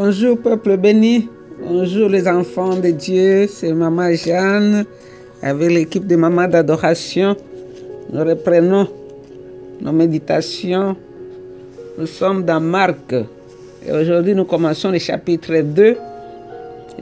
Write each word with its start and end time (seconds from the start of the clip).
Bonjour 0.00 0.38
peuple 0.38 0.76
béni, 0.76 1.28
bonjour 1.60 2.08
les 2.08 2.28
enfants 2.28 2.76
de 2.76 2.90
Dieu, 2.90 3.48
c'est 3.48 3.72
Maman 3.72 4.12
Jeanne 4.12 4.84
avec 5.42 5.72
l'équipe 5.72 6.06
de 6.06 6.14
Maman 6.14 6.46
d'adoration. 6.46 7.34
Nous 8.12 8.24
reprenons 8.24 8.86
nos 9.80 9.90
méditations. 9.90 10.94
Nous 11.98 12.06
sommes 12.06 12.44
dans 12.44 12.60
Marc 12.60 13.12
et 13.12 13.90
aujourd'hui 13.90 14.36
nous 14.36 14.44
commençons 14.44 14.92
le 14.92 15.00
chapitre 15.00 15.62
2. 15.62 15.96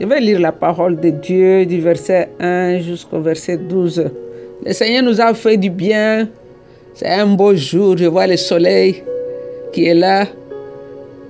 Je 0.01 0.07
vais 0.07 0.19
lire 0.19 0.39
la 0.39 0.51
parole 0.51 0.99
de 0.99 1.11
Dieu 1.11 1.67
du 1.67 1.79
verset 1.79 2.29
1 2.39 2.79
jusqu'au 2.79 3.21
verset 3.21 3.57
12. 3.57 4.05
Le 4.65 4.73
Seigneur 4.73 5.03
nous 5.03 5.21
a 5.21 5.35
fait 5.35 5.57
du 5.57 5.69
bien. 5.69 6.27
C'est 6.95 7.09
un 7.09 7.27
beau 7.27 7.53
jour, 7.53 7.95
je 7.95 8.05
vois 8.05 8.25
le 8.25 8.37
soleil 8.37 9.03
qui 9.71 9.85
est 9.85 9.93
là. 9.93 10.25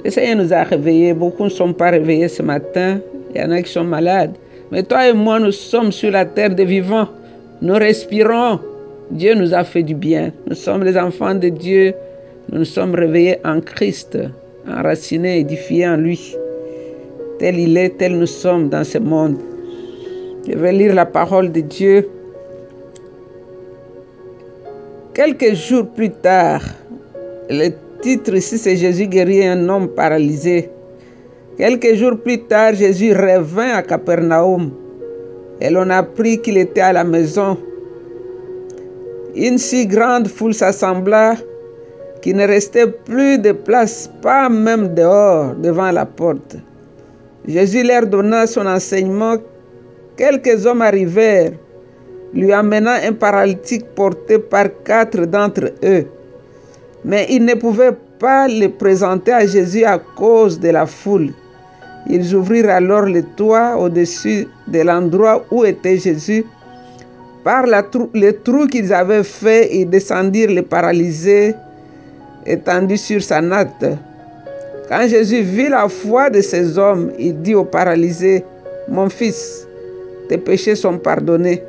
Le 0.08 0.12
Seigneur 0.14 0.38
nous 0.38 0.54
a 0.54 0.64
réveillés. 0.64 1.14
Beaucoup 1.14 1.44
ne 1.44 1.50
sont 1.50 1.74
pas 1.74 1.90
réveillés 1.90 2.30
ce 2.30 2.42
matin. 2.42 3.02
Il 3.36 3.42
y 3.42 3.44
en 3.44 3.52
a 3.52 3.62
qui 3.62 3.70
sont 3.70 3.84
malades. 3.84 4.32
Mais 4.72 4.82
toi 4.82 5.10
et 5.10 5.12
moi, 5.12 5.38
nous 5.38 5.52
sommes 5.52 5.92
sur 5.92 6.12
la 6.12 6.24
terre 6.24 6.56
des 6.56 6.64
vivants. 6.64 7.10
Nous 7.62 7.74
respirons. 7.74 8.62
Dieu 9.12 9.36
nous 9.36 9.54
a 9.54 9.66
fait 9.66 9.84
du 9.84 9.96
bien. 9.96 10.32
Nous 10.48 10.56
sommes 10.56 10.86
les 10.86 10.98
enfants 10.98 11.36
de 11.36 11.50
Dieu. 11.50 11.94
Nous 12.50 12.60
nous 12.60 12.64
sommes 12.64 12.96
réveillés 12.96 13.40
en 13.44 13.60
Christ, 13.60 14.18
enracinés, 14.66 15.40
édifiés 15.40 15.90
en 15.90 15.98
lui. 15.98 16.38
Tel 17.40 17.60
il 17.60 17.78
est, 17.78 17.98
tel 17.98 18.18
nous 18.18 18.28
sommes 18.28 18.70
dans 18.70 18.86
ce 18.86 19.00
monde. 19.00 19.36
Je 20.48 20.58
vais 20.58 20.72
lire 20.72 20.96
la 20.96 21.06
parole 21.06 21.52
de 21.52 21.60
Dieu. 21.60 22.08
Quelques 25.14 25.54
jours 25.54 25.86
plus 25.88 26.12
tard, 26.12 26.62
le 27.50 27.72
titre 28.08 28.36
ici, 28.36 28.58
c'est 28.58 28.78
Jésus 28.78 29.06
guérit 29.06 29.46
un 29.46 29.68
homme 29.68 29.90
paralysé. 29.90 30.70
Quelques 31.58 31.96
jours 31.96 32.18
plus 32.24 32.40
tard, 32.44 32.74
Jésus 32.74 33.12
revint 33.12 33.74
à 33.74 33.82
Capernaum 33.82 34.72
et 35.60 35.70
l'on 35.70 35.90
apprit 35.90 36.40
qu'il 36.42 36.58
était 36.58 36.80
à 36.80 36.94
la 36.94 37.04
maison. 37.04 37.58
Une 39.36 39.58
si 39.58 39.86
grande 39.86 40.30
foule 40.30 40.54
s'assembla 40.54 41.36
qu'il 42.22 42.38
ne 42.38 42.48
restait 42.48 42.88
plus 42.88 43.40
de 43.40 43.52
place, 43.52 44.10
pas 44.22 44.48
même 44.48 44.94
dehors, 44.94 45.54
devant 45.56 45.92
la 45.92 46.06
porte. 46.06 46.56
Jésus 47.46 47.84
leur 47.84 48.08
donna 48.08 48.48
son 48.48 48.68
enseignement. 48.68 49.36
Quelques 50.16 50.66
hommes 50.66 50.82
arrivèrent, 50.82 51.52
lui 52.34 52.54
amenant 52.54 52.96
un 53.06 53.12
paralytique 53.12 53.86
porté 53.96 54.40
par 54.40 54.68
quatre 54.86 55.26
d'entre 55.26 55.74
eux. 55.84 56.06
Mais 57.06 57.28
ils 57.30 57.44
ne 57.44 57.54
pouvaient 57.54 57.96
pas 58.20 58.48
le 58.48 58.68
présenter 58.68 59.32
à 59.32 59.46
Jésus 59.46 59.84
à 59.84 59.98
cause 59.98 60.60
de 60.60 60.70
la 60.70 60.86
foule. 60.86 61.32
Ils 62.10 62.36
ouvrirent 62.36 62.70
alors 62.70 63.04
le 63.04 63.24
toit 63.24 63.76
au-dessus 63.78 64.48
de 64.68 64.80
l'endroit 64.82 65.46
où 65.52 65.66
était 65.66 65.98
Jésus. 65.98 66.46
Par 67.44 67.66
le 67.66 68.32
trou 68.32 68.68
qu'ils 68.68 68.94
avaient 68.94 69.24
fait, 69.24 69.70
ils 69.74 69.90
descendirent 69.90 70.52
le 70.52 70.64
paralysé 70.64 71.54
étendu 72.46 72.98
sur 72.98 73.22
sa 73.22 73.42
natte. 73.42 73.86
Quand 74.90 75.08
Jésus 75.08 75.42
vit 75.42 75.70
la 75.70 75.90
foi 75.90 76.30
de 76.30 76.42
ces 76.42 76.78
hommes, 76.78 77.12
il 77.20 77.42
dit 77.42 77.56
au 77.56 77.66
paralysé, 77.66 78.44
Mon 78.88 79.10
fils, 79.10 79.68
tes 80.30 80.38
péchés 80.38 80.76
sont 80.76 80.98
pardonnés. 80.98 81.62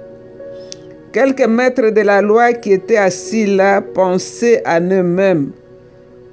Quelques 1.13 1.47
maîtres 1.47 1.91
de 1.91 2.01
la 2.03 2.21
loi 2.21 2.53
qui 2.53 2.73
étaient 2.73 2.97
assis 2.97 3.47
là 3.47 3.81
pensaient 3.81 4.63
à 4.65 4.81
eux-mêmes, 4.81 5.53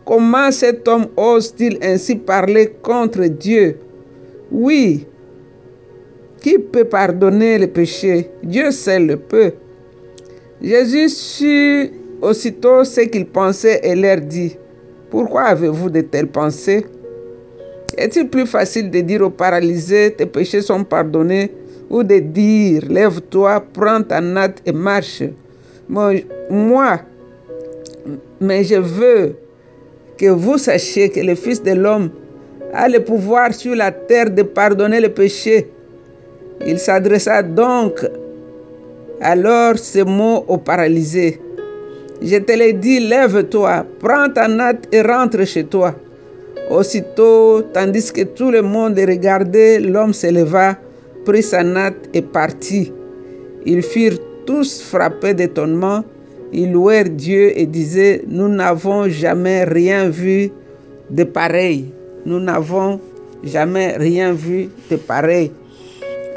Comment 0.06 0.52
cet 0.52 0.88
homme 0.88 1.08
ose-t-il 1.18 1.80
ainsi 1.82 2.16
parler 2.16 2.76
contre 2.84 3.24
Dieu? 3.26 3.78
Oui, 4.52 5.08
qui 6.42 6.60
peut 6.60 6.84
pardonner 6.84 7.58
les 7.58 7.68
péchés 7.68 8.30
Dieu 8.44 8.70
seul 8.70 9.08
le 9.08 9.18
peut. 9.18 9.54
Jésus 10.62 11.10
sut 11.10 11.92
aussitôt 12.22 12.84
ce 12.84 13.02
qu'ils 13.02 13.26
pensaient 13.26 13.80
et 13.84 13.96
leur 13.96 14.18
dit, 14.18 14.56
Pourquoi 15.10 15.44
avez-vous 15.44 15.90
de 15.90 16.02
telles 16.02 16.28
pensées? 16.28 16.86
Est-il 17.98 18.30
plus 18.30 18.46
facile 18.46 18.92
de 18.92 19.00
dire 19.02 19.22
aux 19.22 19.30
paralysés, 19.32 20.14
tes 20.16 20.26
péchés 20.26 20.62
sont 20.62 20.84
pardonnés, 20.84 21.52
ou 21.90 22.04
de 22.04 22.20
dire, 22.20 22.84
lève-toi, 22.90 23.64
prends 23.74 24.04
ta 24.04 24.22
natte 24.22 24.62
et 24.66 24.72
marche 24.72 25.24
Moi, 25.88 27.00
mais 28.42 28.64
je 28.64 28.76
veux 28.76 29.36
que 30.18 30.28
vous 30.28 30.58
sachiez 30.58 31.10
que 31.10 31.20
le 31.20 31.36
Fils 31.36 31.62
de 31.62 31.72
l'homme 31.72 32.10
a 32.74 32.88
le 32.88 33.00
pouvoir 33.00 33.54
sur 33.54 33.76
la 33.76 33.92
terre 33.92 34.30
de 34.30 34.44
pardonner 34.44 35.00
les 35.00 35.10
péchés. 35.10 35.70
Il 36.66 36.80
s'adressa 36.80 37.44
donc 37.44 38.06
alors 39.22 39.78
ces 39.78 40.04
mots 40.04 40.44
au 40.48 40.58
paralysé. 40.58 41.40
Je 42.22 42.38
te 42.38 42.54
l'ai 42.54 42.74
dit, 42.74 43.00
lève-toi, 43.00 43.86
prends 44.00 44.30
ta 44.30 44.48
natte 44.48 44.88
et 44.92 45.02
rentre 45.02 45.44
chez 45.46 45.66
toi. 45.66 45.94
Aussitôt, 46.70 47.62
tandis 47.74 48.12
que 48.12 48.22
tout 48.22 48.52
le 48.52 48.62
monde 48.62 48.98
regardait, 48.98 49.80
l'homme 49.80 50.14
se 50.14 50.28
leva, 50.28 50.78
prit 51.26 51.44
sa 51.44 51.64
natte 51.64 52.10
et 52.14 52.22
partit. 52.22 52.94
Ils 53.66 53.82
furent 53.82 54.20
tous 54.46 54.82
frappés 54.82 55.34
d'étonnement. 55.34 56.04
Ils 56.54 56.72
louèrent 56.72 57.10
Dieu 57.10 57.52
et 57.60 57.66
disaient, 57.66 58.22
nous 58.28 58.48
n'avons 58.48 59.10
jamais 59.10 59.64
rien 59.64 60.10
vu 60.10 60.52
de 61.10 61.24
pareil. 61.24 61.92
Nous 62.26 62.40
n'avons 62.40 63.00
jamais 63.44 63.98
rien 63.98 64.32
vu 64.34 64.70
de 64.90 64.96
pareil. 64.96 65.52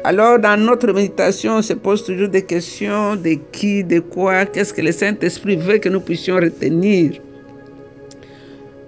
Alors, 0.04 0.38
dans 0.38 0.58
notre 0.58 0.92
méditation, 0.92 1.56
on 1.56 1.62
se 1.62 1.74
pose 1.74 2.04
toujours 2.04 2.28
des 2.28 2.42
questions 2.42 3.16
de 3.16 3.36
qui, 3.52 3.84
de 3.84 4.00
quoi, 4.00 4.46
qu'est-ce 4.46 4.72
que 4.72 4.80
le 4.80 4.92
Saint-Esprit 4.92 5.56
veut 5.56 5.78
que 5.78 5.88
nous 5.88 6.00
puissions 6.00 6.36
retenir. 6.36 7.20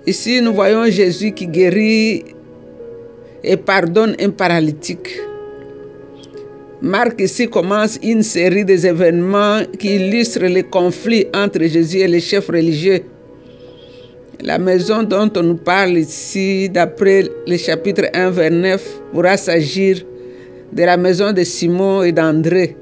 Ici, 0.06 0.41
nous 0.41 0.55
voyons 0.55 0.87
Jésus 0.87 1.33
qui 1.33 1.47
guérit 1.47 2.25
et 3.44 3.56
pardonne 3.56 4.16
un 4.21 4.31
paralytique. 4.31 5.10
Marc 6.83 7.21
ici 7.21 7.47
commence 7.47 7.99
une 8.03 8.23
série 8.23 8.65
d'événements 8.65 9.61
qui 9.79 9.97
illustrent 9.97 10.47
les 10.47 10.63
conflits 10.63 11.27
entre 11.35 11.63
Jésus 11.65 11.99
et 11.99 12.09
les 12.09 12.21
chefs 12.21 12.49
religieux. 12.49 13.03
La 14.43 14.59
maison 14.59 15.03
dont 15.03 15.31
on 15.37 15.43
nous 15.43 15.57
parle 15.57 15.99
ici, 15.99 16.71
d'après 16.71 17.25
le 17.47 17.57
chapitre 17.59 18.05
1, 18.15 18.31
vers 18.31 18.51
9, 18.51 19.01
pourra 19.13 19.37
s'agir 19.37 19.99
de 20.73 20.83
la 20.83 20.97
maison 20.97 21.33
de 21.33 21.45
Simon 21.45 22.03
et 22.03 22.13
d'André, 22.13 22.75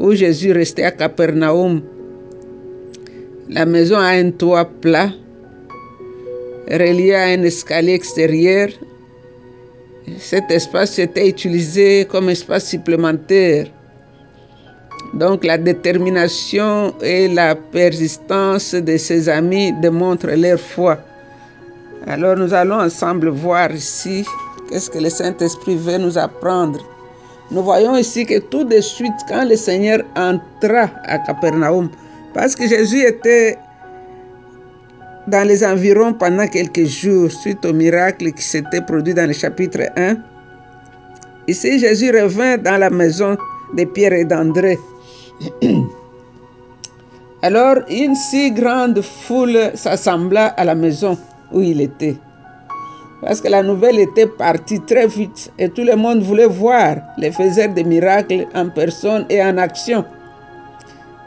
où 0.00 0.12
Jésus 0.14 0.50
restait 0.50 0.82
à 0.82 0.90
Capernaum. 0.90 1.80
La 3.48 3.64
maison 3.66 3.98
a 3.98 4.08
un 4.18 4.32
toit 4.32 4.64
plat, 4.64 5.10
relié 6.68 7.14
à 7.14 7.26
un 7.26 7.42
escalier 7.44 7.92
extérieur. 7.94 8.70
Cet 10.18 10.50
espace 10.50 10.98
était 10.98 11.28
utilisé 11.28 12.06
comme 12.10 12.30
espace 12.30 12.66
supplémentaire. 12.66 13.66
Donc 15.14 15.44
la 15.44 15.58
détermination 15.58 16.94
et 17.00 17.28
la 17.28 17.54
persistance 17.54 18.74
de 18.74 18.96
ses 18.96 19.28
amis 19.28 19.72
démontrent 19.80 20.34
leur 20.36 20.58
foi. 20.58 20.98
Alors 22.06 22.36
nous 22.36 22.52
allons 22.54 22.80
ensemble 22.80 23.28
voir 23.28 23.72
ici 23.72 24.24
qu'est-ce 24.68 24.90
que 24.90 24.98
le 24.98 25.10
Saint-Esprit 25.10 25.76
veut 25.76 25.98
nous 25.98 26.16
apprendre. 26.18 26.80
Nous 27.50 27.62
voyons 27.62 27.96
ici 27.96 28.26
que 28.26 28.38
tout 28.38 28.64
de 28.64 28.80
suite, 28.80 29.14
quand 29.28 29.44
le 29.44 29.56
Seigneur 29.56 30.00
entra 30.16 30.90
à 31.04 31.18
Capernaum, 31.18 31.90
parce 32.34 32.54
que 32.54 32.68
Jésus 32.68 33.02
était 33.02 33.56
dans 35.28 35.46
les 35.46 35.64
environs 35.64 36.14
pendant 36.14 36.46
quelques 36.46 36.86
jours 36.86 37.30
suite 37.30 37.64
au 37.66 37.72
miracle 37.72 38.32
qui 38.32 38.42
s'était 38.42 38.80
produit 38.80 39.12
dans 39.14 39.26
le 39.26 39.34
chapitre 39.34 39.80
1, 39.96 40.16
ici 41.46 41.78
Jésus 41.78 42.10
revint 42.10 42.56
dans 42.56 42.78
la 42.78 42.88
maison 42.88 43.36
de 43.76 43.84
Pierre 43.84 44.14
et 44.14 44.24
d'André. 44.24 44.78
Alors 47.42 47.76
une 47.90 48.14
si 48.14 48.50
grande 48.50 49.02
foule 49.02 49.70
s'assembla 49.74 50.46
à 50.46 50.64
la 50.64 50.74
maison 50.74 51.18
où 51.52 51.60
il 51.60 51.80
était. 51.82 52.16
Parce 53.20 53.40
que 53.40 53.48
la 53.48 53.62
nouvelle 53.62 53.98
était 53.98 54.26
partie 54.26 54.80
très 54.80 55.06
vite 55.06 55.52
et 55.58 55.68
tout 55.68 55.84
le 55.84 55.96
monde 55.96 56.22
voulait 56.22 56.46
voir 56.46 56.96
les 57.18 57.32
faiseurs 57.32 57.74
de 57.74 57.82
miracles 57.82 58.46
en 58.54 58.70
personne 58.70 59.26
et 59.28 59.42
en 59.42 59.58
action. 59.58 60.04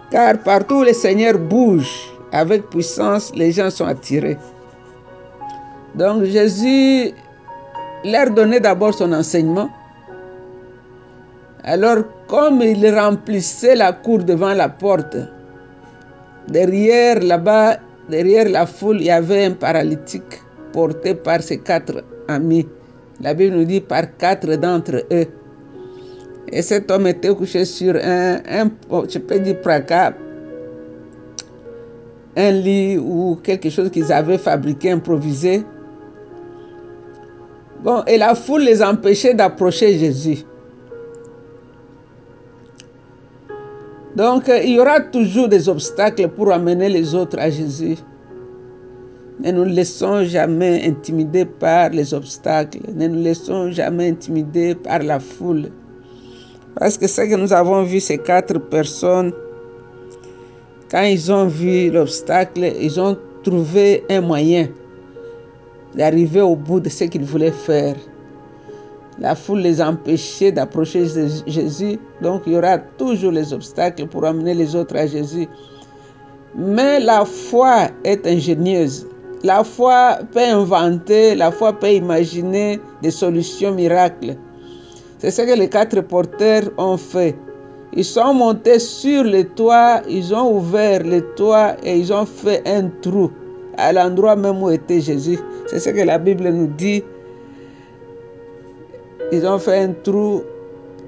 Car 0.09 0.39
partout 0.39 0.75
où 0.79 0.83
le 0.83 0.93
Seigneur 0.93 1.37
bouge 1.37 2.11
avec 2.31 2.69
puissance, 2.69 3.31
les 3.35 3.51
gens 3.51 3.69
sont 3.69 3.85
attirés. 3.85 4.37
Donc 5.95 6.23
Jésus 6.23 7.11
leur 8.05 8.29
donnait 8.31 8.59
d'abord 8.59 8.93
son 8.93 9.11
enseignement. 9.11 9.69
Alors 11.63 12.03
comme 12.27 12.61
il 12.61 12.87
remplissait 12.97 13.75
la 13.75 13.93
cour 13.93 14.19
devant 14.19 14.53
la 14.53 14.69
porte, 14.69 15.17
derrière 16.47 17.19
là-bas, 17.21 17.77
derrière 18.09 18.49
la 18.49 18.65
foule, 18.65 18.97
il 19.01 19.05
y 19.05 19.11
avait 19.11 19.45
un 19.45 19.51
paralytique 19.51 20.41
porté 20.71 21.13
par 21.13 21.41
ses 21.41 21.59
quatre 21.59 22.03
amis. 22.27 22.67
La 23.19 23.33
Bible 23.33 23.55
nous 23.57 23.65
dit 23.65 23.81
par 23.81 24.15
quatre 24.17 24.55
d'entre 24.55 25.03
eux. 25.11 25.27
Et 26.51 26.61
cet 26.61 26.89
homme 26.89 27.07
était 27.07 27.33
couché 27.35 27.65
sur 27.65 27.95
un, 27.95 28.37
un 28.49 28.71
je 29.07 29.19
peux 29.19 29.39
dire 29.39 29.61
placard, 29.61 30.13
un 32.35 32.51
lit 32.51 32.97
ou 32.97 33.37
quelque 33.43 33.69
chose 33.69 33.89
qu'ils 33.89 34.11
avaient 34.11 34.37
fabriqué, 34.37 34.91
improvisé. 34.91 35.63
Bon, 37.83 38.03
et 38.05 38.17
la 38.17 38.35
foule 38.35 38.61
les 38.61 38.81
empêchait 38.83 39.33
d'approcher 39.33 39.97
Jésus. 39.97 40.45
Donc, 44.15 44.51
il 44.63 44.73
y 44.73 44.79
aura 44.79 44.99
toujours 44.99 45.47
des 45.47 45.67
obstacles 45.69 46.27
pour 46.29 46.51
amener 46.51 46.89
les 46.89 47.15
autres 47.15 47.39
à 47.39 47.49
Jésus. 47.49 47.97
Ne 49.39 49.51
nous 49.51 49.63
laissons 49.63 50.23
jamais 50.25 50.85
intimider 50.85 51.45
par 51.45 51.89
les 51.89 52.13
obstacles. 52.13 52.79
Ne 52.93 53.07
nous 53.07 53.23
laissons 53.23 53.71
jamais 53.71 54.09
intimider 54.09 54.75
par 54.75 54.99
la 54.99 55.19
foule. 55.19 55.69
Parce 56.77 56.97
que 56.97 57.07
ce 57.07 57.21
que 57.21 57.35
nous 57.35 57.51
avons 57.51 57.83
vu, 57.83 57.99
ces 57.99 58.17
quatre 58.17 58.59
personnes, 58.59 59.33
quand 60.91 61.03
ils 61.03 61.31
ont 61.31 61.47
vu 61.47 61.89
l'obstacle, 61.89 62.73
ils 62.79 62.99
ont 62.99 63.17
trouvé 63.43 64.03
un 64.09 64.19
moyen 64.19 64.67
d'arriver 65.95 66.41
au 66.41 66.55
bout 66.55 66.81
de 66.81 66.89
ce 66.89 67.05
qu'ils 67.05 67.23
voulaient 67.23 67.51
faire. 67.51 67.95
La 69.17 69.35
foule 69.35 69.59
les 69.59 69.81
empêchait 69.81 70.51
d'approcher 70.51 71.05
Jésus, 71.47 71.97
donc 72.21 72.43
il 72.45 72.53
y 72.53 72.57
aura 72.57 72.77
toujours 72.77 73.31
les 73.31 73.53
obstacles 73.53 74.05
pour 74.07 74.25
amener 74.25 74.53
les 74.53 74.75
autres 74.75 74.97
à 74.97 75.07
Jésus. 75.07 75.47
Mais 76.55 76.99
la 76.99 77.23
foi 77.23 77.87
est 78.03 78.27
ingénieuse. 78.27 79.07
La 79.43 79.63
foi 79.63 80.19
peut 80.31 80.39
inventer, 80.39 81.35
la 81.35 81.51
foi 81.51 81.71
peut 81.73 81.93
imaginer 81.93 82.79
des 83.01 83.11
solutions 83.11 83.73
miracles. 83.73 84.35
C'est 85.19 85.31
ce 85.31 85.41
que 85.43 85.57
les 85.57 85.69
quatre 85.69 86.01
porteurs 86.01 86.63
ont 86.77 86.97
fait. 86.97 87.35
Ils 87.93 88.05
sont 88.05 88.33
montés 88.33 88.79
sur 88.79 89.23
le 89.23 89.43
toit, 89.43 90.01
ils 90.07 90.33
ont 90.33 90.55
ouvert 90.55 91.03
le 91.03 91.21
toit 91.35 91.75
et 91.83 91.97
ils 91.97 92.13
ont 92.13 92.25
fait 92.25 92.61
un 92.65 92.89
trou 93.01 93.31
à 93.77 93.91
l'endroit 93.91 94.35
même 94.35 94.63
où 94.63 94.69
était 94.69 95.01
Jésus. 95.01 95.39
C'est 95.67 95.79
ce 95.79 95.89
que 95.89 96.01
la 96.01 96.17
Bible 96.17 96.49
nous 96.49 96.67
dit. 96.67 97.03
Ils 99.33 99.45
ont 99.45 99.59
fait 99.59 99.79
un 99.79 99.93
trou 100.03 100.43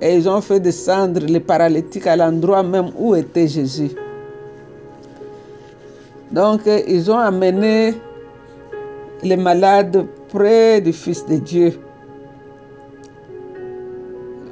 et 0.02 0.16
ils 0.16 0.28
ont 0.28 0.42
fait 0.42 0.60
descendre 0.60 1.22
les 1.22 1.40
paralytiques 1.40 2.08
à 2.08 2.18
l'endroit 2.18 2.64
même 2.64 2.92
où 2.98 3.16
était 3.16 3.48
Jésus. 3.48 3.92
Donc, 6.32 6.62
ils 6.88 7.12
ont 7.12 7.20
amené 7.20 7.94
les 9.22 9.38
malades 9.38 10.06
près 10.30 10.82
du 10.82 10.92
Fils 10.92 11.26
de 11.28 11.38
Dieu. 11.38 11.80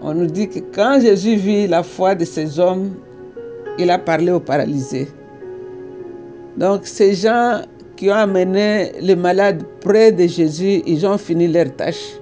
On 0.03 0.15
nous 0.15 0.25
dit 0.25 0.49
que 0.49 0.59
quand 0.73 0.99
Jésus 0.99 1.35
vit 1.35 1.67
la 1.67 1.83
foi 1.83 2.15
de 2.15 2.25
ces 2.25 2.59
hommes, 2.59 2.91
il 3.77 3.91
a 3.91 3.99
parlé 3.99 4.31
aux 4.31 4.39
paralysés. 4.39 5.07
Donc 6.57 6.87
ces 6.87 7.13
gens 7.13 7.61
qui 7.95 8.09
ont 8.09 8.15
amené 8.15 8.93
les 8.99 9.15
malades 9.15 9.63
près 9.79 10.11
de 10.11 10.25
Jésus, 10.25 10.81
ils 10.87 11.05
ont 11.05 11.19
fini 11.19 11.47
leur 11.47 11.71
tâche. 11.75 12.19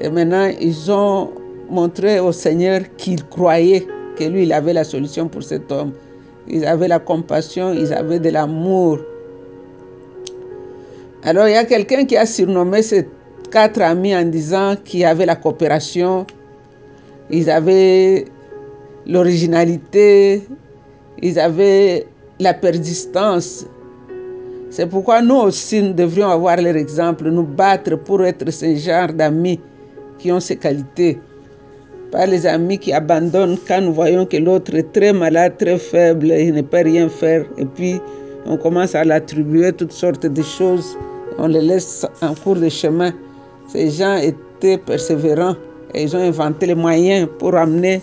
Et 0.00 0.08
maintenant, 0.08 0.48
ils 0.60 0.92
ont 0.92 1.32
montré 1.68 2.20
au 2.20 2.30
Seigneur 2.30 2.82
qu'ils 2.96 3.24
croyaient 3.24 3.86
que 4.16 4.22
lui, 4.24 4.44
il 4.44 4.52
avait 4.52 4.72
la 4.72 4.84
solution 4.84 5.26
pour 5.26 5.42
cet 5.42 5.72
homme. 5.72 5.92
Ils 6.46 6.64
avaient 6.64 6.88
la 6.88 7.00
compassion, 7.00 7.72
ils 7.72 7.92
avaient 7.92 8.20
de 8.20 8.30
l'amour. 8.30 8.98
Alors, 11.24 11.48
il 11.48 11.52
y 11.52 11.56
a 11.56 11.64
quelqu'un 11.64 12.04
qui 12.04 12.16
a 12.16 12.26
surnommé 12.26 12.82
ces 12.82 13.08
quatre 13.50 13.80
amis 13.80 14.14
en 14.14 14.24
disant 14.24 14.74
qu'il 14.84 15.00
y 15.00 15.04
avait 15.04 15.26
la 15.26 15.36
coopération, 15.36 16.26
ils 17.34 17.50
avaient 17.50 18.26
l'originalité, 19.06 20.42
ils 21.20 21.38
avaient 21.38 22.06
la 22.38 22.54
persistance. 22.54 23.66
C'est 24.70 24.86
pourquoi 24.86 25.20
nous 25.20 25.40
aussi, 25.48 25.82
nous 25.82 25.92
devrions 25.92 26.28
avoir 26.28 26.56
leur 26.60 26.76
exemple, 26.76 27.28
nous 27.30 27.42
battre 27.42 27.96
pour 27.96 28.24
être 28.24 28.48
ce 28.52 28.76
genre 28.76 29.12
d'amis 29.12 29.58
qui 30.18 30.30
ont 30.30 30.38
ces 30.38 30.56
qualités. 30.56 31.18
Pas 32.12 32.26
les 32.26 32.46
amis 32.46 32.78
qui 32.78 32.92
abandonnent 32.92 33.58
quand 33.66 33.80
nous 33.80 33.92
voyons 33.92 34.26
que 34.26 34.36
l'autre 34.36 34.72
est 34.76 34.92
très 34.92 35.12
malade, 35.12 35.54
très 35.58 35.78
faible, 35.78 36.26
il 36.26 36.54
ne 36.54 36.62
peut 36.62 36.82
rien 36.84 37.08
faire. 37.08 37.44
Et 37.58 37.64
puis, 37.64 38.00
on 38.46 38.56
commence 38.56 38.94
à 38.94 39.02
l'attribuer 39.02 39.72
toutes 39.72 39.92
sortes 39.92 40.26
de 40.26 40.42
choses. 40.42 40.96
On 41.38 41.48
les 41.48 41.62
laisse 41.62 42.06
en 42.22 42.34
cours 42.34 42.56
de 42.56 42.68
chemin. 42.68 43.12
Ces 43.66 43.90
gens 43.90 44.16
étaient 44.18 44.78
persévérants 44.78 45.56
et 45.94 46.02
ils 46.02 46.16
ont 46.16 46.20
inventé 46.20 46.66
les 46.66 46.74
moyens 46.74 47.28
pour 47.38 47.54
amener 47.54 48.00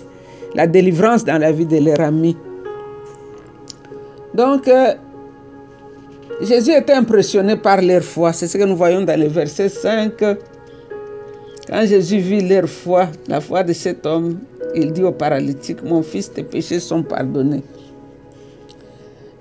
la 0.55 0.67
délivrance 0.67 1.23
dans 1.23 1.37
la 1.37 1.51
vie 1.51 1.65
de 1.65 1.77
leurs 1.77 2.01
amis. 2.01 2.37
Donc, 4.33 4.67
euh, 4.67 4.93
Jésus 6.41 6.71
était 6.71 6.93
impressionné 6.93 7.55
par 7.55 7.81
leur 7.81 8.01
foi. 8.01 8.33
C'est 8.33 8.47
ce 8.47 8.57
que 8.57 8.63
nous 8.63 8.75
voyons 8.75 9.01
dans 9.01 9.19
le 9.19 9.27
verset 9.27 9.69
5. 9.69 10.13
Quand 11.67 11.85
Jésus 11.85 12.17
vit 12.17 12.47
leur 12.47 12.67
foi, 12.67 13.07
la 13.27 13.39
foi 13.41 13.63
de 13.63 13.73
cet 13.73 14.05
homme, 14.05 14.39
il 14.73 14.91
dit 14.91 15.03
au 15.03 15.11
paralytique, 15.11 15.83
mon 15.83 16.01
fils, 16.01 16.31
tes 16.31 16.43
péchés 16.43 16.79
sont 16.79 17.03
pardonnés. 17.03 17.63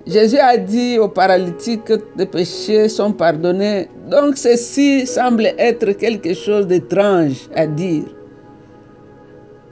Jésus 0.06 0.38
a 0.38 0.56
dit 0.56 0.98
au 0.98 1.08
paralytique 1.08 1.84
que 1.84 1.94
tes 1.94 2.26
péchés 2.26 2.88
sont 2.88 3.12
pardonnés. 3.12 3.88
Donc 4.10 4.36
ceci 4.36 5.06
semble 5.06 5.46
être 5.58 5.92
quelque 5.92 6.34
chose 6.34 6.66
d'étrange 6.66 7.48
à 7.54 7.66
dire. 7.66 8.04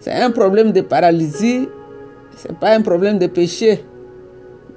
C'est 0.00 0.12
un 0.12 0.30
problème 0.30 0.72
de 0.72 0.80
paralysie, 0.80 1.68
ce 2.36 2.48
n'est 2.48 2.54
pas 2.54 2.76
un 2.76 2.82
problème 2.82 3.18
de 3.18 3.26
péché. 3.26 3.84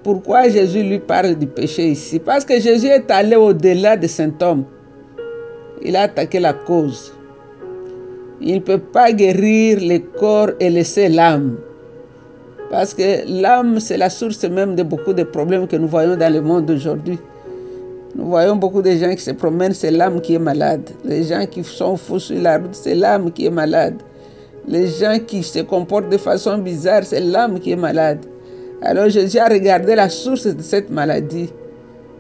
Pourquoi 0.04 0.50
Jésus 0.50 0.82
lui 0.82 0.98
parle 0.98 1.36
du 1.36 1.46
péché 1.46 1.90
ici? 1.90 2.20
Parce 2.20 2.44
que 2.44 2.60
Jésus 2.60 2.88
est 2.88 3.10
allé 3.12 3.36
au-delà 3.36 3.98
de 3.98 4.08
cet 4.08 4.42
homme. 4.42 4.66
Il 5.84 5.96
a 5.96 6.04
attaqué 6.04 6.40
la 6.40 6.54
cause. 6.54 7.14
Il 8.42 8.56
ne 8.56 8.60
peut 8.60 8.80
pas 8.80 9.12
guérir 9.12 9.78
le 9.80 10.00
corps 10.20 10.50
et 10.60 10.72
laisser 10.72 11.08
l'âme. 11.08 11.58
Parce 12.72 12.96
que 12.96 13.28
l'âme, 13.28 13.80
c'est 13.80 13.98
la 13.98 14.10
source 14.10 14.44
même 14.46 14.76
de 14.76 14.82
beaucoup 14.82 15.14
de 15.14 15.24
problèmes 15.24 15.68
que 15.68 15.76
nous 15.76 15.88
voyons 15.88 16.16
dans 16.16 16.34
le 16.34 16.42
monde 16.42 16.66
d'aujourd'hui. 16.66 17.20
Nous 18.16 18.26
voyons 18.26 18.56
beaucoup 18.56 18.82
de 18.82 18.92
gens 18.92 19.12
qui 19.12 19.22
se 19.22 19.32
promènent, 19.32 19.74
c'est 19.74 19.92
l'âme 19.92 20.20
qui 20.20 20.34
est 20.34 20.40
malade. 20.40 20.90
Les 21.06 21.24
gens 21.24 21.46
qui 21.46 21.64
sont 21.64 21.96
fous 21.96 22.20
sur 22.20 22.42
la 22.42 22.58
route, 22.58 22.74
c'est 22.74 22.96
l'âme 22.96 23.32
qui 23.32 23.46
est 23.46 23.52
malade. 23.52 24.02
Les 24.68 24.88
gens 24.88 25.18
qui 25.26 25.44
se 25.44 25.60
comportent 25.60 26.10
de 26.10 26.18
façon 26.18 26.58
bizarre, 26.60 27.04
c'est 27.04 27.20
l'âme 27.20 27.60
qui 27.60 27.72
est 27.72 27.76
malade. 27.76 28.26
Alors 28.82 29.10
Jésus 29.10 29.38
a 29.38 29.48
regardé 29.48 29.96
la 29.96 30.10
source 30.10 30.48
de 30.48 30.62
cette 30.62 30.90
maladie. 30.90 31.50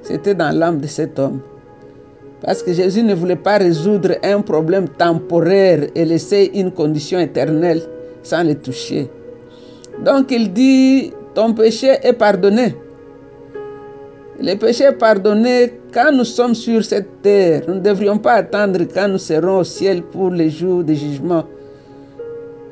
C'était 0.02 0.34
dans 0.34 0.56
l'âme 0.56 0.80
de 0.80 0.88
cet 0.88 1.20
homme. 1.20 1.42
Parce 2.42 2.64
que 2.64 2.74
Jésus 2.74 3.04
ne 3.04 3.14
voulait 3.14 3.36
pas 3.36 3.58
résoudre 3.58 4.16
un 4.24 4.42
problème 4.42 4.90
temporaire 4.90 5.88
et 5.94 6.06
laisser 6.06 6.52
une 6.56 6.72
condition 6.72 7.20
éternelle 7.20 7.82
sans 8.24 8.44
le 8.44 8.56
toucher. 8.56 9.10
Donc 10.04 10.32
il 10.32 10.52
dit, 10.52 11.14
ton 11.36 11.54
péché 11.54 11.98
est 12.02 12.14
pardonné. 12.14 12.76
Le 14.40 14.56
péché 14.56 14.86
est 14.86 14.94
pardonné 14.94 15.74
quand 15.94 16.12
nous 16.12 16.24
sommes 16.24 16.56
sur 16.56 16.84
cette 16.84 17.22
terre. 17.22 17.62
Nous 17.68 17.76
ne 17.76 17.80
devrions 17.80 18.18
pas 18.18 18.34
attendre 18.34 18.80
quand 18.92 19.08
nous 19.08 19.20
serons 19.20 19.60
au 19.60 19.64
ciel 19.64 20.02
pour 20.02 20.32
les 20.32 20.50
jours 20.50 20.84
de 20.84 20.94
jugement. 20.94 21.44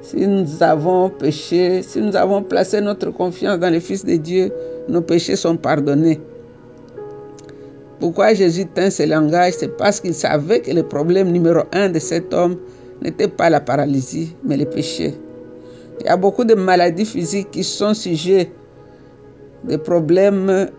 Si 0.09 0.25
nous 0.25 0.63
avons 0.63 1.11
péché, 1.11 1.83
si 1.83 2.01
nous 2.01 2.15
avons 2.15 2.41
placé 2.41 2.81
notre 2.81 3.11
confiance 3.11 3.59
dans 3.59 3.71
le 3.71 3.79
Fils 3.79 4.03
de 4.03 4.15
Dieu, 4.15 4.51
nos 4.87 5.01
péchés 5.01 5.35
sont 5.35 5.55
pardonnés. 5.55 6.19
Pourquoi 7.99 8.33
Jésus 8.33 8.65
tint 8.65 8.89
ce 8.89 9.03
langage? 9.03 9.53
C'est 9.59 9.77
parce 9.77 9.99
qu'il 9.99 10.15
savait 10.15 10.61
que 10.61 10.71
le 10.71 10.81
problème 10.81 11.31
numéro 11.31 11.59
un 11.73 11.89
de 11.89 11.99
cet 11.99 12.33
homme 12.33 12.55
n'était 13.03 13.27
pas 13.27 13.51
la 13.51 13.59
paralysie, 13.59 14.35
mais 14.43 14.57
le 14.57 14.65
péché. 14.65 15.13
Il 15.99 16.07
y 16.07 16.09
a 16.09 16.17
beaucoup 16.17 16.43
de 16.43 16.55
maladies 16.55 17.05
physiques 17.05 17.51
qui 17.51 17.63
sont 17.63 17.93
sujets 17.93 18.51
des 19.63 19.77
problèmes 19.77 20.71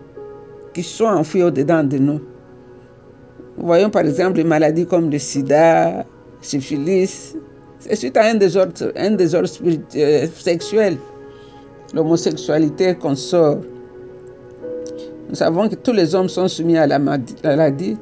qui 0.73 0.83
sont 0.83 1.05
enfouis 1.05 1.43
au-dedans 1.43 1.85
de 1.85 1.97
nous. 1.99 2.19
Voyons 3.55 3.91
par 3.91 4.01
exemple 4.01 4.33
des 4.33 4.43
maladies 4.43 4.87
comme 4.87 5.09
le 5.09 5.19
sida, 5.19 6.05
syphilis, 6.41 7.37
c'est 7.81 7.95
suite 7.95 8.15
à 8.15 8.25
un 8.25 8.35
désordre, 8.35 8.91
un 8.95 9.11
désordre 9.11 9.49
euh, 9.95 10.27
sexuel, 10.37 10.97
l'homosexualité 11.93 12.93
qu'on 12.95 13.15
sort. 13.15 13.57
Nous 15.29 15.35
savons 15.35 15.67
que 15.67 15.75
tous 15.75 15.91
les 15.91 16.13
hommes 16.13 16.29
sont 16.29 16.47
soumis 16.47 16.77
à 16.77 16.85
la 16.85 16.99
maladie. 16.99 17.97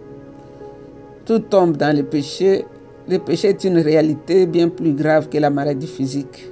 Tout 1.26 1.40
tombe 1.40 1.78
dans 1.78 1.96
le 1.96 2.04
péché. 2.04 2.66
Le 3.08 3.20
péché 3.20 3.50
est 3.50 3.64
une 3.64 3.80
réalité 3.80 4.46
bien 4.46 4.68
plus 4.68 4.94
grave 4.94 5.30
que 5.30 5.38
la 5.38 5.50
maladie 5.50 5.88
physique. 5.88 6.50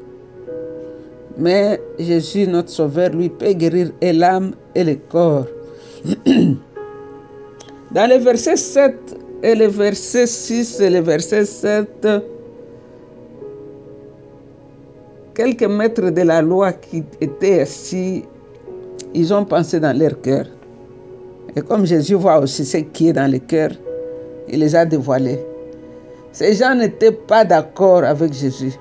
Mais 1.37 1.81
Jésus, 1.99 2.47
notre 2.47 2.69
Sauveur, 2.69 3.09
lui 3.09 3.29
peut 3.29 3.53
guérir 3.53 3.91
et 4.01 4.13
l'âme 4.13 4.53
et 4.73 4.83
le 4.83 4.95
corps. 4.95 5.45
Dans 7.91 8.09
le 8.09 8.17
verset 8.17 8.55
7, 8.55 8.95
Et 9.43 9.53
le 9.53 9.67
verset 9.67 10.25
6 10.25 10.79
et 10.81 10.89
le 10.89 11.01
verset 11.01 11.45
7, 11.45 12.07
quelques 15.37 15.69
maîtres 15.69 16.09
de 16.09 16.23
la 16.23 16.41
loi 16.41 16.73
qui 16.73 17.03
étaient 17.21 17.61
assis, 17.61 18.23
ils 19.13 19.31
ont 19.31 19.45
pensé 19.45 19.79
dans 19.79 19.95
leur 19.95 20.19
cœur. 20.19 20.45
Et 21.55 21.61
comme 21.61 21.85
Jésus 21.85 22.15
voit 22.15 22.39
aussi 22.39 22.65
ce 22.65 22.77
qui 22.77 23.09
est 23.09 23.13
dans 23.13 23.31
le 23.31 23.37
cœur, 23.37 23.69
il 24.49 24.59
les 24.61 24.75
a 24.75 24.83
dévoilés. 24.83 25.39
Ces 26.31 26.53
gens 26.55 26.73
n'étaient 26.73 27.11
pas 27.11 27.45
d'accord 27.45 28.03
avec 28.03 28.33
Jésus. 28.33 28.73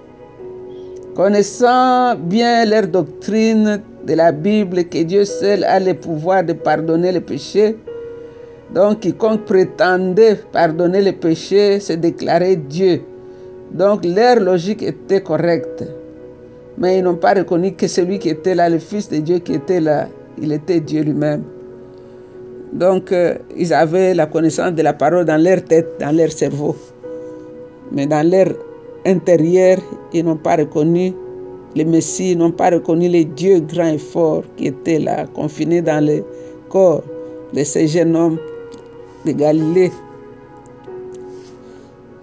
Connaissant 1.14 2.14
bien 2.16 2.64
leur 2.64 2.86
doctrine 2.86 3.82
de 4.06 4.14
la 4.14 4.32
Bible, 4.32 4.84
que 4.84 5.02
Dieu 5.02 5.26
seul 5.26 5.62
a 5.64 5.78
le 5.78 5.92
pouvoir 5.92 6.42
de 6.42 6.54
pardonner 6.54 7.12
les 7.12 7.20
péchés, 7.20 7.76
donc 8.74 9.00
quiconque 9.00 9.44
prétendait 9.44 10.36
pardonner 10.52 11.02
les 11.02 11.12
péchés 11.12 11.80
se 11.80 11.92
déclarait 11.92 12.56
Dieu. 12.56 13.02
Donc 13.72 14.06
leur 14.06 14.40
logique 14.40 14.82
était 14.82 15.20
correcte. 15.20 15.84
Mais 16.78 16.98
ils 16.98 17.04
n'ont 17.04 17.16
pas 17.16 17.34
reconnu 17.34 17.72
que 17.72 17.86
celui 17.86 18.18
qui 18.18 18.28
était 18.28 18.54
là, 18.54 18.68
le 18.68 18.78
Fils 18.78 19.08
de 19.08 19.18
Dieu 19.18 19.38
qui 19.38 19.54
était 19.54 19.80
là, 19.80 20.08
il 20.40 20.52
était 20.52 20.80
Dieu 20.80 21.02
lui-même. 21.02 21.42
Donc 22.72 23.12
euh, 23.12 23.34
ils 23.56 23.72
avaient 23.72 24.12
la 24.14 24.26
connaissance 24.26 24.72
de 24.72 24.82
la 24.82 24.92
parole 24.92 25.24
dans 25.24 25.42
leur 25.42 25.62
tête, 25.64 25.88
dans 26.00 26.14
leur 26.14 26.30
cerveau. 26.30 26.76
Mais 27.92 28.06
dans 28.06 28.28
leur 28.28 28.48
intérieur, 29.06 29.78
ils 30.12 30.24
n'ont 30.24 30.36
pas 30.36 30.56
reconnu 30.56 31.14
le 31.76 31.84
Messie, 31.84 32.34
n'ont 32.36 32.50
pas 32.50 32.70
reconnu 32.70 33.08
les 33.08 33.24
dieux 33.24 33.60
grands 33.60 33.92
et 33.92 33.98
forts 33.98 34.44
qui 34.56 34.68
étaient 34.68 34.98
là, 34.98 35.26
confinés 35.26 35.82
dans 35.82 36.04
le 36.04 36.24
corps 36.68 37.02
de 37.52 37.62
ces 37.64 37.86
jeunes 37.86 38.16
hommes 38.16 38.38
de 39.24 39.32
Galilée. 39.32 39.92